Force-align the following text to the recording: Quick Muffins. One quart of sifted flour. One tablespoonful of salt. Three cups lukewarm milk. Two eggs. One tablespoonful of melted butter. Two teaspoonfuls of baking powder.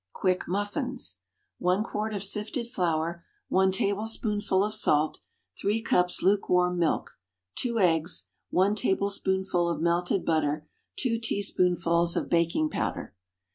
Quick 0.13 0.47
Muffins. 0.47 1.17
One 1.59 1.83
quart 1.83 2.11
of 2.15 2.23
sifted 2.23 2.67
flour. 2.67 3.23
One 3.49 3.71
tablespoonful 3.71 4.63
of 4.63 4.73
salt. 4.73 5.19
Three 5.55 5.79
cups 5.79 6.23
lukewarm 6.23 6.79
milk. 6.79 7.19
Two 7.53 7.77
eggs. 7.77 8.25
One 8.49 8.73
tablespoonful 8.73 9.69
of 9.69 9.79
melted 9.79 10.25
butter. 10.25 10.67
Two 10.95 11.19
teaspoonfuls 11.19 12.17
of 12.17 12.29
baking 12.31 12.71
powder. 12.71 13.13